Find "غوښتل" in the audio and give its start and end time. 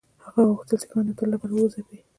0.49-0.77